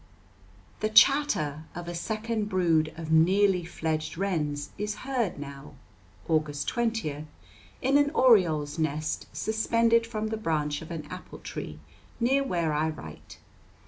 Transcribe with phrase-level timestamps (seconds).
[0.79, 5.75] The chatter of a second brood of nearly fledged wrens is heard now
[6.27, 7.27] (August 20)
[7.83, 11.77] in an oriole's nest suspended from the branch of an apple tree
[12.19, 13.37] near where I write.